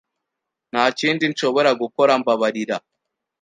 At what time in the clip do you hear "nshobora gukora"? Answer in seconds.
1.31-2.11